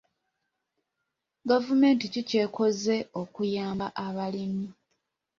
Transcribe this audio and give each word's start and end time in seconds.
Gavumenti 1.49 2.05
ki 2.13 2.21
ky'ekoze 2.29 2.95
okuyamba 3.21 3.87
abalimi? 4.05 4.67